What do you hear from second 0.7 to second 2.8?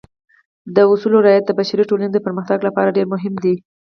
د اصولو رعایت د بشري ټولنې د پرمختګ